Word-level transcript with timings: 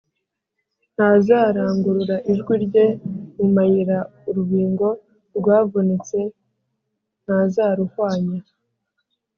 ntazarangurura 0.93 2.15
ijwi 2.31 2.53
rye 2.65 2.85
mu 3.35 3.45
mayira 3.55 3.97
urubingo 4.29 4.87
rwavunitse 5.37 6.19
ntazaruhwanya 7.23 8.37